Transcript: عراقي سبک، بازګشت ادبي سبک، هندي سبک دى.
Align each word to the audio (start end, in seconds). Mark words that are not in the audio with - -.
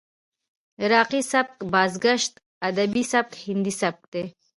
عراقي 0.81 1.21
سبک، 1.31 1.57
بازګشت 1.73 2.33
ادبي 2.69 3.03
سبک، 3.11 3.31
هندي 3.47 3.73
سبک 3.81 4.01
دى. 4.13 4.23